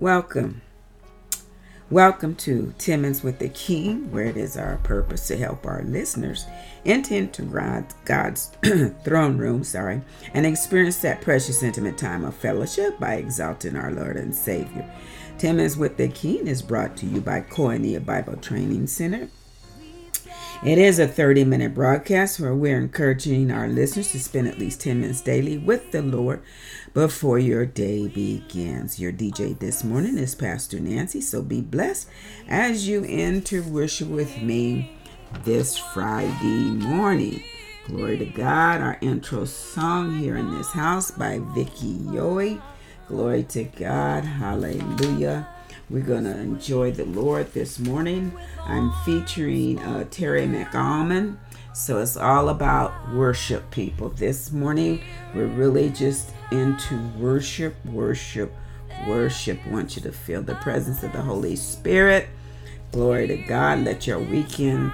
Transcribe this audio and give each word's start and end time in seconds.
Welcome. 0.00 0.62
Welcome 1.90 2.36
to 2.36 2.72
Timmons 2.78 3.24
with 3.24 3.40
the 3.40 3.48
King, 3.48 4.12
where 4.12 4.26
it 4.26 4.36
is 4.36 4.56
our 4.56 4.76
purpose 4.84 5.26
to 5.26 5.36
help 5.36 5.66
our 5.66 5.82
listeners 5.82 6.46
enter 6.86 7.16
into 7.16 7.42
God's 8.04 8.52
throne 9.02 9.38
room, 9.38 9.64
sorry, 9.64 10.02
and 10.34 10.46
experience 10.46 10.98
that 10.98 11.20
precious 11.20 11.64
intimate 11.64 11.98
time 11.98 12.24
of 12.24 12.36
fellowship 12.36 13.00
by 13.00 13.14
exalting 13.14 13.74
our 13.74 13.90
Lord 13.90 14.16
and 14.16 14.32
Savior. 14.32 14.88
Timmons 15.36 15.76
with 15.76 15.96
the 15.96 16.06
King 16.06 16.46
is 16.46 16.62
brought 16.62 16.96
to 16.98 17.06
you 17.06 17.20
by 17.20 17.40
Koinonia 17.40 18.06
Bible 18.06 18.36
Training 18.36 18.86
Center 18.86 19.28
it 20.64 20.76
is 20.76 20.98
a 20.98 21.06
30 21.06 21.44
minute 21.44 21.72
broadcast 21.74 22.40
where 22.40 22.54
we're 22.54 22.80
encouraging 22.80 23.52
our 23.52 23.68
listeners 23.68 24.10
to 24.10 24.18
spend 24.18 24.48
at 24.48 24.58
least 24.58 24.80
10 24.80 25.00
minutes 25.00 25.20
daily 25.20 25.56
with 25.56 25.92
the 25.92 26.02
Lord 26.02 26.42
before 26.94 27.38
your 27.38 27.64
day 27.64 28.08
begins. 28.08 28.98
Your 28.98 29.12
DJ 29.12 29.56
this 29.56 29.84
morning 29.84 30.18
is 30.18 30.34
Pastor 30.34 30.80
Nancy, 30.80 31.20
so 31.20 31.42
be 31.42 31.60
blessed 31.60 32.08
as 32.48 32.88
you 32.88 33.04
enter 33.08 33.62
worship 33.62 34.08
with 34.08 34.42
me 34.42 34.96
this 35.44 35.78
Friday 35.78 36.70
morning. 36.70 37.40
Glory 37.86 38.18
to 38.18 38.26
God. 38.26 38.80
Our 38.80 38.98
intro 39.00 39.44
song 39.44 40.18
here 40.18 40.36
in 40.36 40.52
this 40.56 40.72
house 40.72 41.12
by 41.12 41.38
Vicky 41.54 41.98
Yohe. 41.98 42.60
Glory 43.06 43.44
to 43.44 43.62
God. 43.62 44.24
Hallelujah. 44.24 45.48
We're 45.90 46.02
going 46.02 46.24
to 46.24 46.38
enjoy 46.38 46.92
the 46.92 47.06
Lord 47.06 47.54
this 47.54 47.78
morning. 47.78 48.32
I'm 48.66 48.92
featuring 49.06 49.78
uh, 49.78 50.04
Terry 50.10 50.46
MacAlmon. 50.46 51.38
So 51.72 51.98
it's 52.00 52.16
all 52.16 52.50
about 52.50 52.92
worship, 53.14 53.70
people. 53.70 54.10
This 54.10 54.52
morning, 54.52 55.00
we're 55.34 55.46
really 55.46 55.88
just 55.88 56.30
into 56.50 56.98
worship, 57.18 57.74
worship, 57.86 58.52
worship. 59.06 59.66
Want 59.66 59.96
you 59.96 60.02
to 60.02 60.12
feel 60.12 60.42
the 60.42 60.56
presence 60.56 61.02
of 61.02 61.12
the 61.12 61.22
Holy 61.22 61.56
Spirit. 61.56 62.28
Glory 62.92 63.26
to 63.26 63.38
God. 63.38 63.78
Let 63.78 64.06
your 64.06 64.18
weekend 64.18 64.92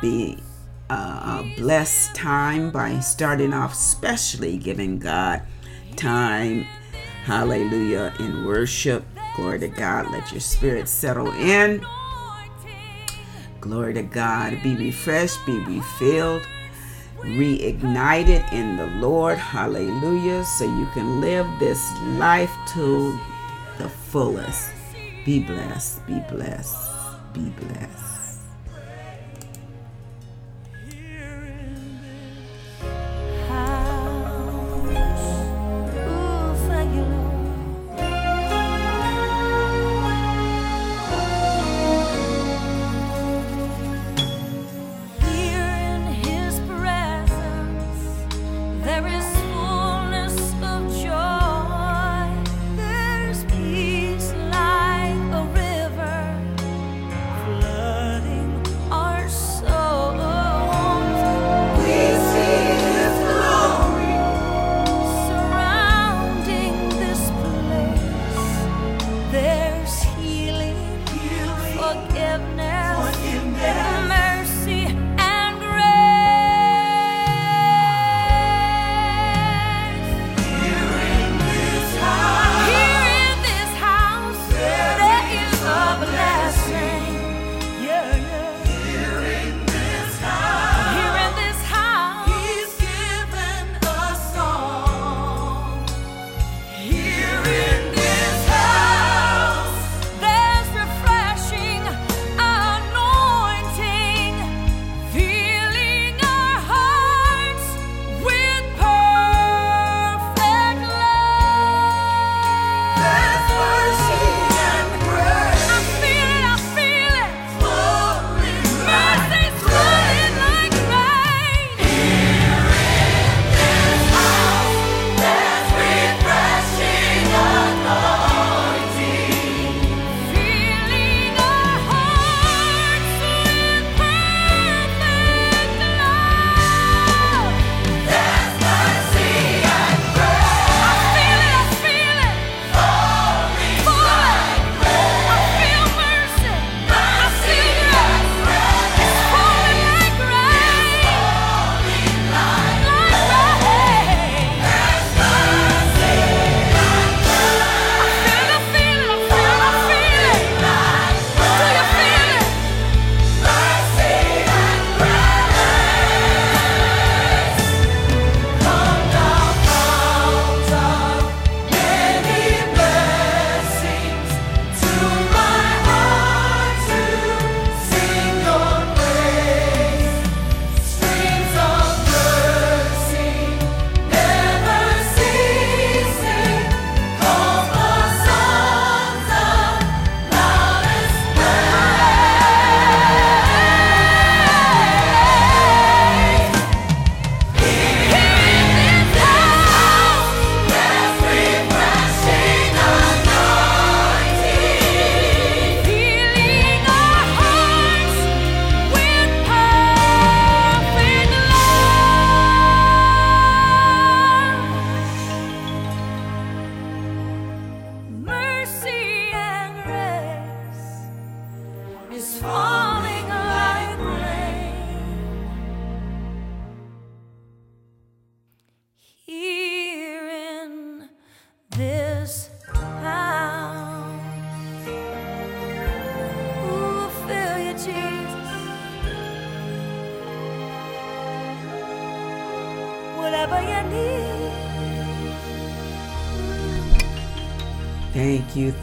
be 0.00 0.38
a 0.88 1.54
blessed 1.56 2.14
time 2.14 2.70
by 2.70 3.00
starting 3.00 3.52
off, 3.52 3.72
especially 3.72 4.58
giving 4.58 5.00
God 5.00 5.42
time. 5.96 6.66
Hallelujah. 7.24 8.14
In 8.20 8.44
worship 8.44 9.04
Glory 9.36 9.58
to 9.58 9.68
God. 9.68 10.10
Let 10.10 10.32
your 10.32 10.40
spirit 10.40 10.88
settle 10.88 11.30
in. 11.32 11.84
Glory 13.60 13.92
to 13.94 14.02
God. 14.02 14.58
Be 14.62 14.74
refreshed, 14.74 15.44
be 15.44 15.58
refilled, 15.58 16.42
reignited 17.18 18.50
in 18.52 18.76
the 18.78 18.86
Lord. 18.86 19.36
Hallelujah. 19.36 20.42
So 20.44 20.64
you 20.64 20.86
can 20.94 21.20
live 21.20 21.46
this 21.58 21.86
life 22.18 22.52
to 22.74 23.18
the 23.76 23.88
fullest. 23.88 24.70
Be 25.26 25.40
blessed, 25.40 26.06
be 26.06 26.20
blessed, 26.30 26.88
be 27.34 27.50
blessed. 27.50 28.15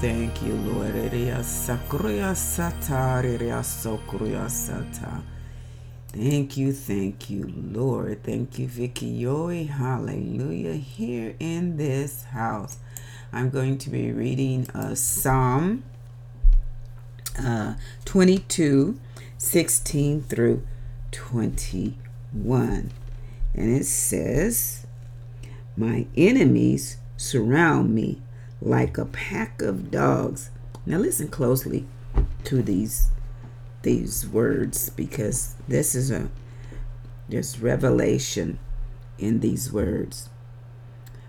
Thank 0.04 0.42
you, 0.42 0.56
Lord. 0.56 0.96
Thank 6.10 6.58
you, 6.58 6.74
thank 6.74 7.30
you, 7.30 7.54
Lord. 7.72 8.22
Thank 8.22 8.60
you, 8.60 8.68
Vicky 8.68 9.24
Yohe. 9.24 9.70
Hallelujah. 9.70 10.74
Here 10.74 11.38
in 11.40 11.78
this 11.78 12.26
house, 12.26 12.80
I'm 13.32 13.50
going 13.50 13.78
to 13.78 13.90
be 13.90 14.12
reading 14.12 14.68
a 14.74 14.94
Psalm 14.98 15.86
uh, 17.42 17.76
22, 18.04 19.00
16 19.38 20.24
through 20.24 20.68
21. 21.12 22.92
And 23.56 23.78
it 23.78 23.86
says, 23.86 24.86
My 25.78 26.08
enemies 26.18 26.98
surround 27.16 27.96
me 27.96 28.22
like 28.64 28.98
a 28.98 29.06
pack 29.06 29.62
of 29.62 29.92
dogs. 29.92 30.50
Now 30.86 30.98
listen 30.98 31.28
closely 31.28 31.86
to 32.46 32.62
these 32.62 33.10
these 33.82 34.26
words 34.28 34.90
because 34.90 35.56
this 35.68 35.94
is 35.94 36.10
a 36.10 36.30
there's 37.28 37.60
revelation 37.60 38.60
in 39.20 39.42
these 39.42 39.72
words. 39.72 40.30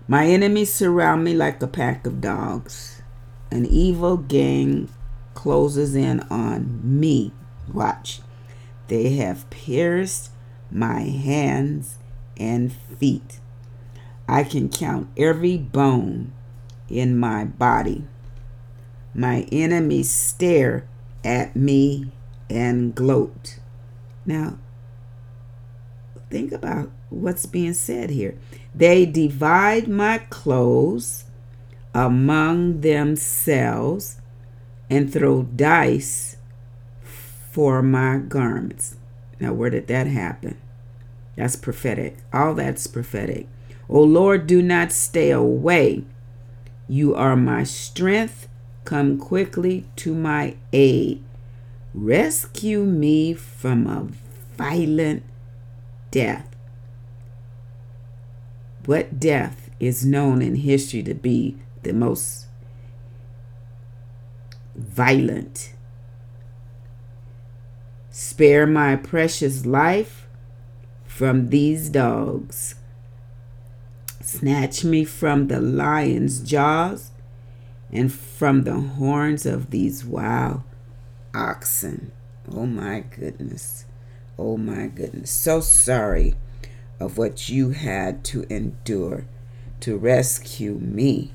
My 0.07 0.27
enemies 0.27 0.73
surround 0.73 1.23
me 1.23 1.33
like 1.33 1.61
a 1.61 1.67
pack 1.67 2.07
of 2.07 2.21
dogs. 2.21 3.01
An 3.51 3.65
evil 3.65 4.17
gang 4.17 4.89
closes 5.33 5.95
in 5.95 6.21
on 6.29 6.79
me. 6.83 7.33
Watch. 7.73 8.21
They 8.87 9.15
have 9.15 9.49
pierced 9.49 10.31
my 10.71 11.01
hands 11.01 11.97
and 12.37 12.71
feet. 12.71 13.39
I 14.27 14.43
can 14.43 14.69
count 14.69 15.09
every 15.17 15.57
bone 15.57 16.33
in 16.89 17.17
my 17.17 17.45
body. 17.45 18.05
My 19.13 19.47
enemies 19.51 20.11
stare 20.11 20.87
at 21.23 21.55
me 21.55 22.11
and 22.49 22.93
gloat. 22.93 23.59
Now, 24.25 24.57
think 26.29 26.51
about 26.51 26.91
what's 27.09 27.45
being 27.45 27.73
said 27.73 28.09
here. 28.09 28.37
They 28.73 29.05
divide 29.05 29.87
my 29.87 30.19
clothes 30.29 31.25
among 31.93 32.81
themselves 32.81 34.19
and 34.89 35.11
throw 35.11 35.43
dice 35.43 36.37
for 37.51 37.81
my 37.81 38.17
garments. 38.17 38.97
Now, 39.39 39.53
where 39.53 39.69
did 39.69 39.87
that 39.87 40.07
happen? 40.07 40.59
That's 41.35 41.55
prophetic. 41.55 42.17
All 42.33 42.53
that's 42.53 42.87
prophetic. 42.87 43.47
O 43.89 44.01
Lord, 44.01 44.47
do 44.47 44.61
not 44.61 44.91
stay 44.91 45.31
away. 45.31 46.03
You 46.87 47.15
are 47.15 47.35
my 47.35 47.63
strength. 47.63 48.47
Come 48.83 49.17
quickly 49.17 49.85
to 49.97 50.13
my 50.13 50.55
aid. 50.71 51.23
Rescue 51.93 52.83
me 52.83 53.33
from 53.33 53.87
a 53.87 54.07
violent 54.55 55.23
death. 56.11 56.47
What 58.85 59.19
death 59.19 59.71
is 59.79 60.05
known 60.05 60.41
in 60.41 60.55
history 60.55 61.01
to 61.03 61.15
be 61.15 61.57
the 61.81 61.93
most 61.93 62.45
violent? 64.75 65.73
Spare 68.11 68.67
my 68.67 68.95
precious 68.95 69.65
life 69.65 70.27
from 71.07 71.49
these 71.49 71.89
dogs. 71.89 72.75
Snatch 74.25 74.83
me 74.83 75.05
from 75.05 75.49
the 75.49 75.61
lion's 75.61 76.39
jaws 76.39 77.11
and 77.91 78.11
from 78.11 78.63
the 78.63 78.73
horns 78.73 79.45
of 79.45 79.69
these 79.69 80.03
wild 80.03 80.63
oxen. 81.35 82.11
Oh 82.51 82.65
my 82.65 83.01
goodness. 83.01 83.85
Oh 84.35 84.57
my 84.57 84.87
goodness. 84.87 85.29
So 85.29 85.61
sorry 85.61 86.33
of 86.99 87.19
what 87.19 87.49
you 87.49 87.69
had 87.69 88.23
to 88.25 88.51
endure 88.51 89.25
to 89.81 89.95
rescue 89.95 90.73
me 90.73 91.31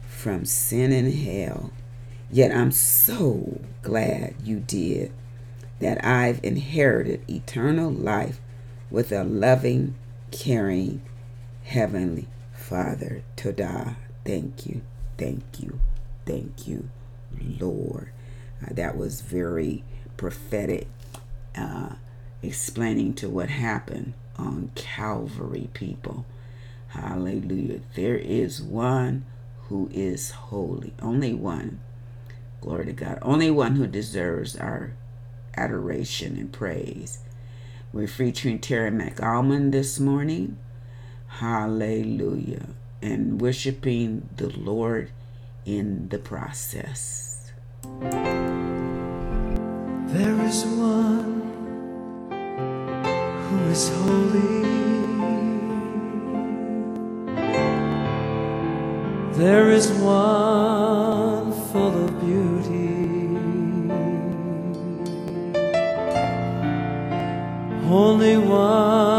from 0.00 0.46
sin 0.46 0.92
and 0.92 1.12
hell. 1.12 1.72
Yet 2.30 2.56
I'm 2.56 2.72
so 2.72 3.60
glad 3.82 4.34
you 4.42 4.60
did 4.60 5.12
that 5.78 6.02
I've 6.02 6.42
inherited 6.42 7.28
eternal 7.28 7.90
life 7.90 8.40
with 8.90 9.12
a 9.12 9.24
loving, 9.24 9.94
caring, 10.30 11.02
Heavenly 11.64 12.28
Father, 12.52 13.22
Toda, 13.36 13.96
thank 14.24 14.66
you, 14.66 14.82
thank 15.18 15.42
you, 15.58 15.80
thank 16.26 16.68
you, 16.68 16.90
Lord. 17.58 18.10
Uh, 18.62 18.72
that 18.74 18.96
was 18.96 19.22
very 19.22 19.82
prophetic, 20.16 20.86
uh, 21.56 21.94
explaining 22.42 23.14
to 23.14 23.28
what 23.28 23.48
happened 23.48 24.12
on 24.36 24.70
Calvary, 24.74 25.68
people. 25.72 26.26
Hallelujah. 26.88 27.80
There 27.96 28.16
is 28.16 28.62
one 28.62 29.24
who 29.68 29.88
is 29.92 30.30
holy, 30.32 30.92
only 31.02 31.32
one. 31.32 31.80
Glory 32.60 32.86
to 32.86 32.92
God. 32.92 33.18
Only 33.22 33.50
one 33.50 33.76
who 33.76 33.86
deserves 33.86 34.54
our 34.54 34.92
adoration 35.56 36.36
and 36.36 36.52
praise. 36.52 37.18
We're 37.92 38.06
featuring 38.06 38.58
Terry 38.58 38.90
MacAlmon 38.90 39.72
this 39.72 39.98
morning. 39.98 40.58
Hallelujah. 41.40 42.68
And 43.02 43.40
worshiping 43.40 44.28
the 44.36 44.50
Lord 44.56 45.10
in 45.66 46.08
the 46.08 46.18
process. 46.18 47.50
There 50.14 50.40
is 50.46 50.64
one 50.64 51.42
who 53.50 53.58
is 53.68 53.88
holy. 53.88 54.62
There 59.34 59.70
is 59.72 59.90
one 59.90 61.52
full 61.72 62.04
of 62.04 62.20
beauty. 62.20 63.34
Only 67.90 68.36
one 68.38 69.13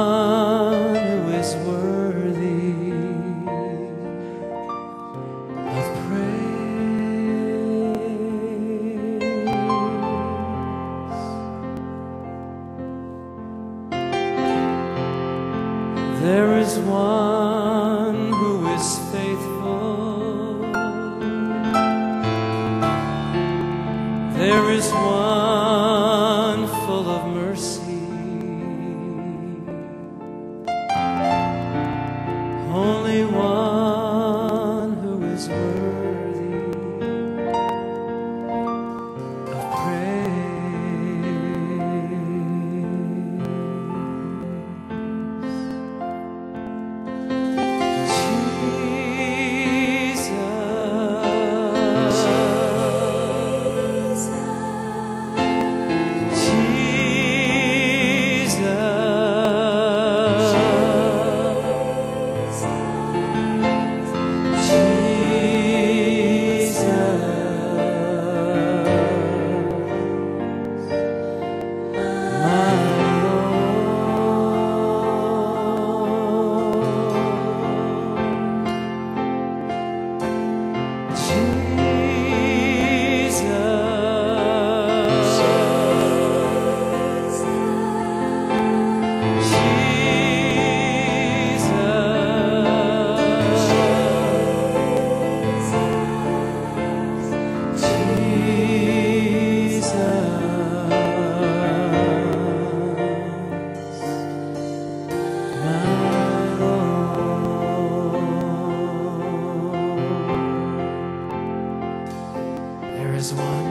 one, 113.46 113.68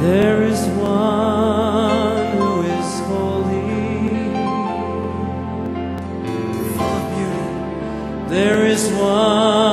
there 0.00 0.42
is 0.42 0.60
one 0.78 2.26
who 2.36 2.62
is 2.62 2.90
holy. 3.08 3.68
There 8.28 8.66
is 8.66 8.84
one. 8.92 9.67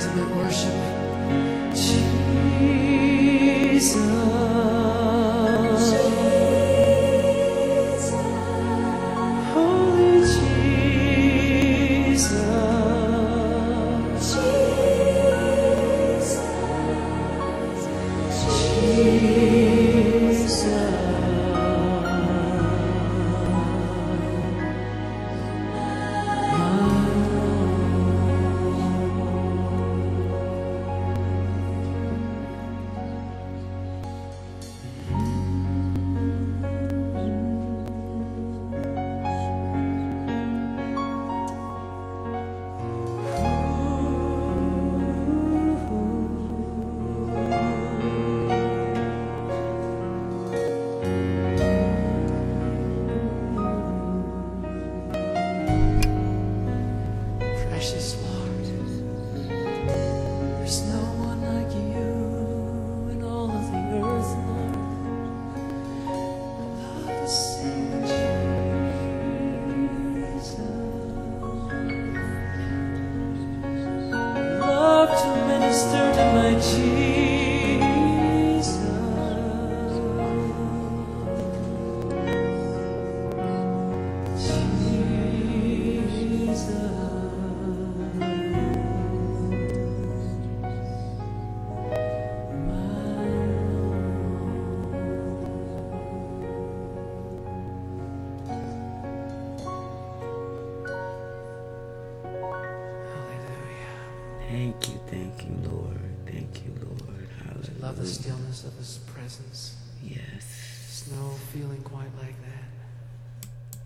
To 0.00 0.08
worship 0.34 0.72
Jesus. 1.74 2.00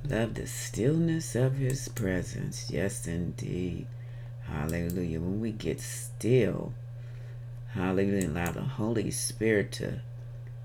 Love 0.07 0.35
the 0.35 0.47
stillness 0.47 1.35
of 1.35 1.55
his 1.55 1.89
presence. 1.89 2.71
Yes, 2.71 3.07
indeed. 3.07 3.87
Hallelujah. 4.47 5.19
When 5.21 5.41
we 5.41 5.51
get 5.51 5.81
still, 5.81 6.75
hallelujah, 7.73 8.29
allow 8.29 8.53
the 8.53 8.61
Holy 8.63 9.11
Spirit 9.11 9.73
to 9.73 10.01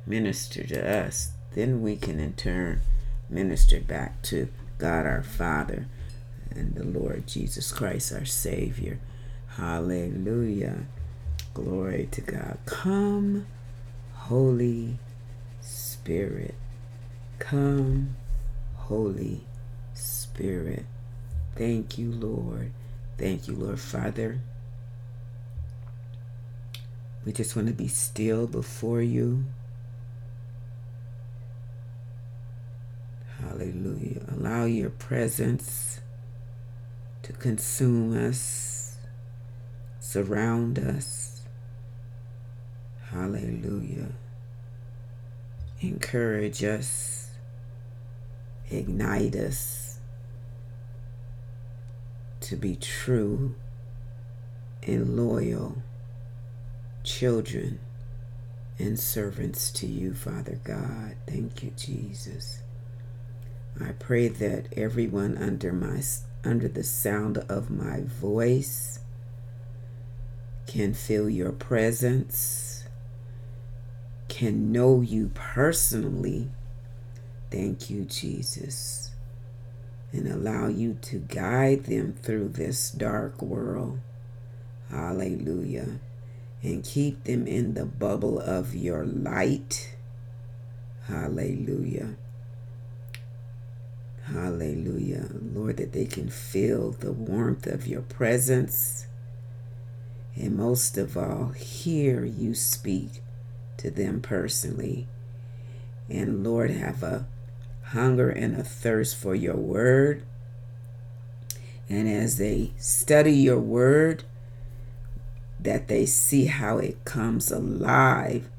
minister 0.06 0.68
to 0.68 1.06
us, 1.06 1.32
then 1.54 1.82
we 1.82 1.96
can 1.96 2.20
in 2.20 2.34
turn 2.34 2.82
minister 3.30 3.80
back 3.80 4.22
to 4.24 4.50
God 4.78 5.06
our 5.06 5.24
Father 5.24 5.88
and 6.52 6.76
the 6.76 6.84
Lord 6.84 7.26
Jesus 7.28 7.72
Christ 7.72 8.12
our 8.12 8.26
Savior. 8.26 9.00
Hallelujah. 9.56 10.86
Glory 11.54 12.08
to 12.12 12.22
God. 12.22 12.58
Come, 12.66 13.46
Holy 14.14 14.98
Spirit. 15.62 16.56
Come, 17.40 18.16
Holy 18.90 19.42
Spirit. 19.94 20.86
Thank 21.56 22.00
you, 22.00 22.12
Lord. 22.12 22.72
Thank 23.20 23.48
you, 23.48 23.54
Lord 23.54 23.80
Father. 23.80 24.42
We 27.24 27.32
just 27.32 27.56
want 27.56 27.68
to 27.68 27.74
be 27.74 27.88
still 27.88 28.48
before 28.48 29.02
you. 29.02 29.46
Hallelujah. 33.40 34.22
Allow 34.36 34.66
your 34.66 34.90
presence 34.90 36.00
to 37.22 37.32
consume 37.34 38.18
us, 38.18 38.98
surround 40.00 40.80
us. 40.80 41.42
Hallelujah. 43.12 44.14
Encourage 45.82 46.64
us, 46.64 47.19
ignite 48.70 49.36
us 49.36 50.00
to 52.42 52.56
be 52.56 52.76
true 52.76 53.56
and 54.84 55.16
loyal 55.16 55.82
children 57.04 57.80
and 58.78 59.00
servants 59.00 59.72
to 59.72 59.88
you, 59.88 60.14
Father 60.14 60.60
God. 60.64 61.16
Thank 61.28 61.64
you, 61.64 61.72
Jesus. 61.78 62.62
I 63.80 63.92
pray 63.92 64.28
that 64.28 64.68
everyone 64.76 65.38
under 65.38 65.72
my 65.72 66.02
under 66.44 66.68
the 66.70 66.84
sound 66.84 67.38
of 67.38 67.70
my 67.70 68.02
voice 68.02 69.00
can 70.66 70.94
feel 70.94 71.30
your 71.30 71.52
presence, 71.52 72.86
can 74.28 74.72
know 74.72 75.02
you 75.02 75.32
personally. 75.34 76.50
Thank 77.52 77.90
you, 77.90 78.06
Jesus. 78.06 79.12
And 80.12 80.28
allow 80.28 80.68
you 80.68 80.98
to 81.04 81.20
guide 81.20 81.86
them 81.86 82.14
through 82.14 82.50
this 82.50 82.92
dark 82.92 83.42
world. 83.42 84.00
Hallelujah. 84.90 86.00
And 86.62 86.84
keep 86.84 87.24
them 87.24 87.48
in 87.48 87.74
the 87.74 87.86
bubble 87.86 88.40
of 88.40 88.76
your 88.76 89.06
light. 89.06 89.96
Hallelujah. 91.08 92.16
Hallelujah. 94.26 95.30
Lord, 95.32 95.78
that 95.78 95.94
they 95.94 96.06
can 96.06 96.30
feel 96.30 96.92
the 96.92 97.12
warmth 97.12 97.66
of 97.66 97.88
your 97.88 98.02
presence. 98.02 99.08
And 100.36 100.56
most 100.56 100.98
of 100.98 101.18
all, 101.18 101.50
hear 101.50 102.26
you 102.26 102.54
speak 102.54 103.24
to 103.78 103.90
them 103.90 104.22
personally. 104.22 105.08
And 106.10 106.44
Lord, 106.44 106.72
have 106.72 107.02
a 107.02 107.26
hunger 107.90 108.30
and 108.30 108.56
a 108.56 108.64
thirst 108.64 109.16
for 109.16 109.36
your 109.36 109.56
word. 109.56 110.24
And 111.88 112.08
as 112.08 112.38
they 112.38 112.72
study 112.78 113.34
your 113.34 113.60
word, 113.60 114.24
that 115.60 115.88
they 115.88 116.06
see 116.06 116.46
how 116.46 116.78
it 116.78 117.04
comes 117.04 117.52
alive 117.52 118.50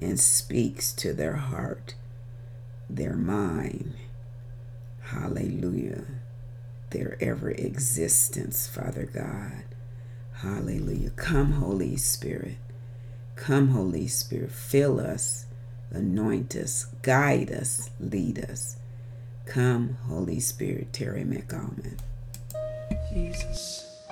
and 0.00 0.18
speaks 0.18 0.92
to 0.94 1.12
their 1.12 1.36
heart, 1.36 1.94
their 2.88 3.14
mind. 3.14 3.94
Hallelujah. 5.00 6.04
Their 6.90 7.16
ever 7.20 7.50
existence, 7.50 8.66
Father 8.66 9.04
God. 9.04 9.64
Hallelujah. 10.34 11.10
Come, 11.10 11.52
Holy 11.52 11.96
Spirit. 11.96 12.56
Come, 13.36 13.68
Holy 13.68 14.06
Spirit. 14.06 14.52
Fill 14.52 14.98
us, 15.00 15.46
anoint 15.90 16.56
us, 16.56 16.86
guide 17.02 17.50
us, 17.50 17.90
lead 17.98 18.44
us. 18.44 18.76
Come, 19.46 19.96
Holy 20.06 20.40
Spirit. 20.40 20.92
Terry 20.92 21.24
MacAlmon. 21.24 21.98
Jesus, 23.12 24.04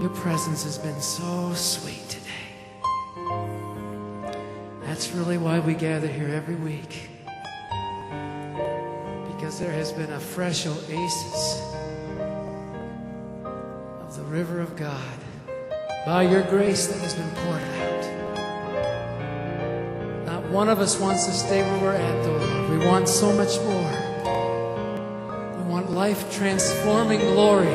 your 0.00 0.10
presence 0.10 0.64
has 0.64 0.76
been 0.76 1.00
so 1.00 1.52
sweet 1.54 2.06
today. 2.08 2.26
That's 4.82 5.12
really 5.12 5.38
why 5.38 5.60
we 5.60 5.74
gather 5.74 6.08
here 6.08 6.28
every 6.28 6.56
week. 6.56 7.08
Because 9.34 9.58
there 9.58 9.72
has 9.72 9.92
been 9.92 10.12
a 10.12 10.20
fresh 10.20 10.66
oasis 10.66 11.62
of 14.02 14.16
the 14.16 14.24
river 14.24 14.60
of 14.60 14.76
God 14.76 15.18
by 16.04 16.24
your 16.24 16.42
grace 16.42 16.86
that 16.88 17.00
has 17.00 17.14
been 17.14 17.30
poured 17.30 17.62
out. 17.62 17.89
One 20.50 20.68
of 20.68 20.80
us 20.80 20.98
wants 20.98 21.26
to 21.26 21.32
stay 21.32 21.62
where 21.62 21.80
we're 21.80 21.92
at, 21.92 22.24
though, 22.24 22.36
Lord. 22.36 22.70
We 22.70 22.84
want 22.84 23.08
so 23.08 23.32
much 23.32 23.56
more. 23.60 23.90
We 25.56 25.62
want 25.70 25.92
life 25.92 26.28
transforming 26.34 27.20
glory. 27.20 27.68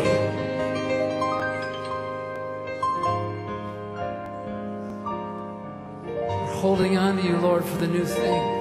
We're 6.14 6.54
holding 6.56 6.98
on 6.98 7.16
to 7.16 7.24
you, 7.24 7.38
Lord, 7.38 7.64
for 7.64 7.78
the 7.78 7.88
new 7.88 8.04
thing. 8.04 8.55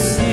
Glory 0.00 0.29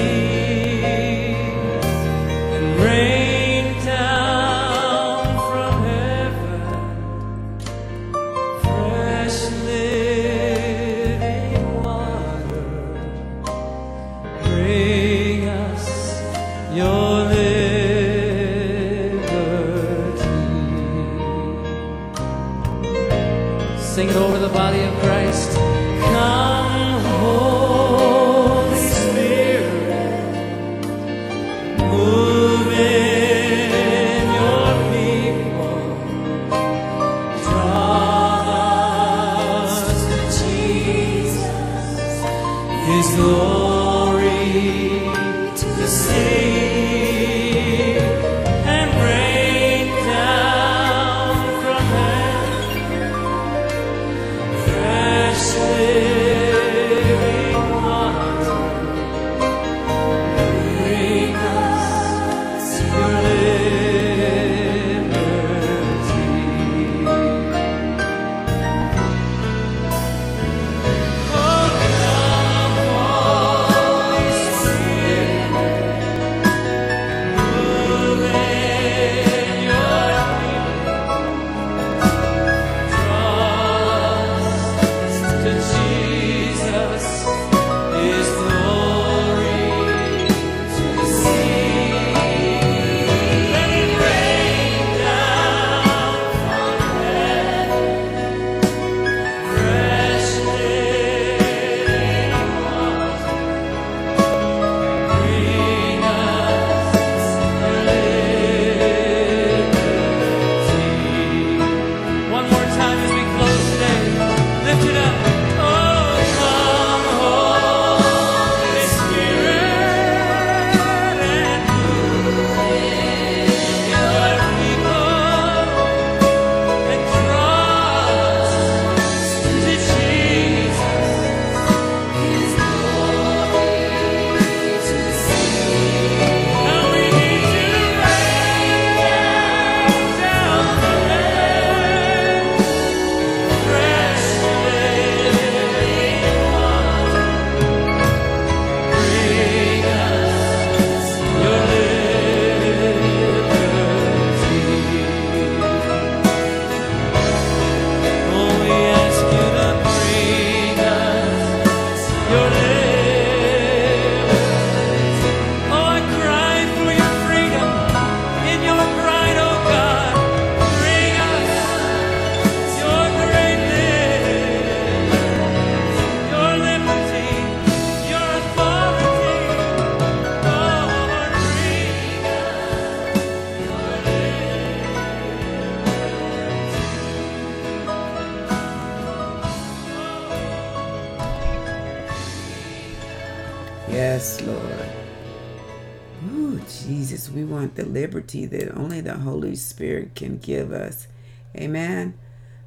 that 198.27 198.75
only 198.75 199.01
the 199.01 199.17
Holy 199.17 199.55
Spirit 199.55 200.15
can 200.15 200.37
give 200.37 200.71
us. 200.71 201.07
Amen. 201.55 202.13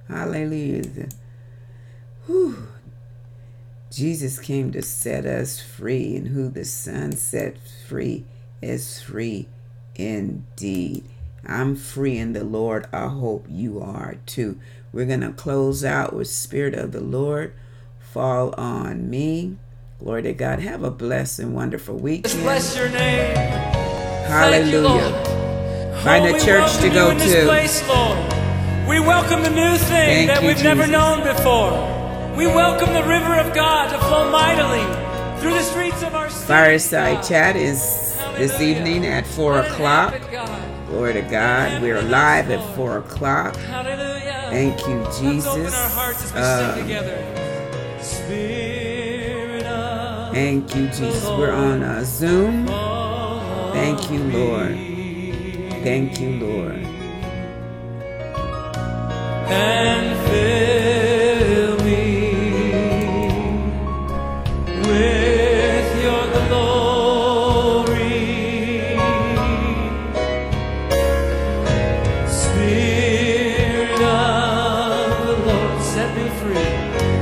Hallelujah. 0.08 1.08
Whew. 2.26 2.66
Jesus 3.90 4.38
came 4.38 4.72
to 4.72 4.82
set 4.82 5.26
us 5.26 5.60
free, 5.60 6.16
and 6.16 6.28
who 6.28 6.48
the 6.48 6.64
Son 6.64 7.12
set 7.12 7.56
free 7.88 8.24
is 8.62 9.02
free 9.02 9.48
indeed. 9.96 11.04
I'm 11.46 11.74
free 11.74 12.16
in 12.16 12.32
the 12.32 12.44
Lord. 12.44 12.86
I 12.92 13.08
hope 13.08 13.46
you 13.48 13.80
are 13.80 14.16
too. 14.26 14.60
We're 14.92 15.06
going 15.06 15.20
to 15.20 15.32
close 15.32 15.84
out 15.84 16.12
with 16.14 16.28
Spirit 16.28 16.74
of 16.74 16.92
the 16.92 17.00
Lord. 17.00 17.52
Fall 17.98 18.54
on 18.56 19.08
me. 19.10 19.56
Glory 19.98 20.22
to 20.22 20.32
God. 20.32 20.60
Have 20.60 20.82
a 20.82 20.90
blessed 20.90 21.40
and 21.40 21.54
wonderful 21.54 21.96
weekend. 21.96 22.42
Bless 22.42 22.76
your 22.76 22.88
name. 22.88 23.36
Hallelujah. 23.36 25.29
Find 26.02 26.24
a 26.24 26.40
church 26.40 26.78
to 26.78 26.88
go 26.88 27.12
to. 27.12 27.44
Place. 27.44 27.82
We 28.88 29.00
welcome 29.00 29.42
the 29.42 29.50
new 29.50 29.76
thing 29.76 30.26
Thank 30.26 30.28
that 30.28 30.40
you, 30.42 30.48
we've 30.48 30.62
never 30.62 30.86
known 30.86 31.22
before. 31.22 31.72
We 32.38 32.46
welcome 32.46 32.94
the 32.94 33.02
river 33.02 33.34
of 33.38 33.54
God 33.54 33.90
to 33.90 33.98
flow 33.98 34.30
mightily 34.30 34.80
through 35.40 35.52
the 35.52 35.62
streets 35.62 36.02
of 36.02 36.14
our 36.14 36.30
city. 36.30 36.46
Fireside 36.46 37.22
chat 37.22 37.54
is 37.54 38.16
this 38.36 38.60
evening 38.62 39.04
at 39.04 39.26
4 39.26 39.56
Let 39.56 39.70
o'clock. 39.70 40.14
happen, 40.14 40.86
Glory 40.86 41.12
to 41.12 41.22
God. 41.22 41.82
We're 41.82 42.00
live 42.00 42.50
at 42.50 42.76
4 42.76 42.98
o'clock. 42.98 43.54
Hallelujah. 43.56 44.46
Thank 44.48 44.80
you, 44.88 45.06
Jesus. 45.20 45.74
our 45.74 45.88
hearts 45.90 46.32
as 46.34 46.86
we 46.86 46.94
Um. 49.66 50.32
Thank 50.32 50.74
you, 50.74 50.86
Jesus. 50.86 51.24
We're 51.26 51.52
on 51.52 51.82
uh, 51.82 52.04
Zoom. 52.04 52.66
Thank 53.72 54.10
you, 54.10 54.18
Lord. 54.24 54.89
Thank 55.82 56.20
you, 56.20 56.30
Lord. 56.32 56.86
and 59.52 60.16
fill 60.28 61.76
me 61.84 62.04
with 64.86 65.88
your 66.04 66.24
glory. 66.48 68.20
Spirit 72.28 74.00
of 74.02 75.26
the 75.26 75.34
Lord, 75.46 75.82
set 75.82 76.10
me 76.16 76.26
free, 76.40 76.70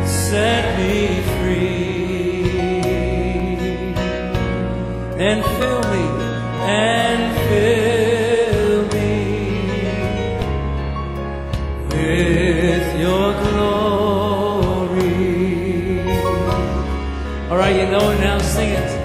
set 0.06 0.64
me 0.78 0.94
free, 1.38 2.50
and 5.18 5.40
fill 5.44 5.82
me, 5.92 6.04
and 6.68 7.22
fill 7.48 8.07
with 12.18 13.00
your 13.00 13.32
glory. 13.42 14.88
All 17.48 17.56
right, 17.56 17.76
you 17.76 17.86
know 17.86 18.10
it 18.10 18.20
now. 18.20 18.38
Sing 18.40 18.70
it. 18.70 18.97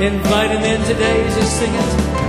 Invite 0.00 0.50
him 0.50 0.62
in 0.62 0.82
today 0.86 1.26
as 1.26 1.36
you 1.36 1.42
sing 1.42 1.74
it. 1.74 2.19